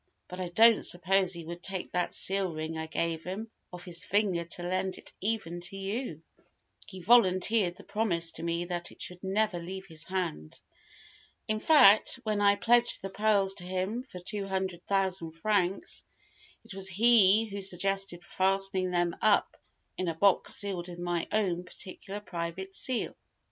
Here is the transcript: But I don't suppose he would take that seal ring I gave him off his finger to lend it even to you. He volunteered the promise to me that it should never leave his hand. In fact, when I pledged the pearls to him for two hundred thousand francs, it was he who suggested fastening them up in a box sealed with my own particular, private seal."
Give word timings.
But 0.27 0.39
I 0.39 0.49
don't 0.49 0.83
suppose 0.83 1.31
he 1.31 1.45
would 1.45 1.61
take 1.61 1.91
that 1.91 2.11
seal 2.11 2.51
ring 2.55 2.75
I 2.75 2.87
gave 2.87 3.23
him 3.23 3.51
off 3.71 3.85
his 3.85 4.03
finger 4.03 4.43
to 4.45 4.63
lend 4.63 4.97
it 4.97 5.13
even 5.21 5.61
to 5.61 5.77
you. 5.77 6.23
He 6.87 7.01
volunteered 7.03 7.75
the 7.75 7.83
promise 7.83 8.31
to 8.31 8.41
me 8.41 8.65
that 8.65 8.91
it 8.91 8.99
should 8.99 9.23
never 9.23 9.59
leave 9.59 9.85
his 9.85 10.05
hand. 10.05 10.59
In 11.47 11.59
fact, 11.59 12.19
when 12.23 12.41
I 12.41 12.55
pledged 12.55 13.03
the 13.03 13.11
pearls 13.11 13.53
to 13.53 13.63
him 13.63 14.01
for 14.01 14.19
two 14.19 14.47
hundred 14.47 14.83
thousand 14.87 15.33
francs, 15.33 16.03
it 16.65 16.73
was 16.73 16.89
he 16.89 17.45
who 17.45 17.61
suggested 17.61 18.25
fastening 18.25 18.89
them 18.89 19.15
up 19.21 19.55
in 19.99 20.07
a 20.07 20.15
box 20.15 20.55
sealed 20.55 20.87
with 20.87 20.97
my 20.97 21.27
own 21.31 21.63
particular, 21.63 22.19
private 22.19 22.73
seal." 22.73 23.15